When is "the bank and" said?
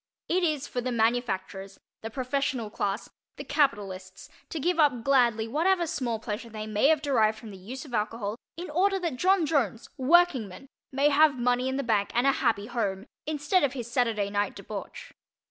11.77-12.25